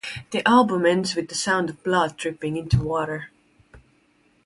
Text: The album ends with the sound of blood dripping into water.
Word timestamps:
The 0.31 0.41
album 0.49 0.87
ends 0.87 1.13
with 1.15 1.27
the 1.29 1.35
sound 1.35 1.69
of 1.69 1.83
blood 1.83 2.17
dripping 2.17 2.57
into 2.57 2.81
water. 2.81 3.29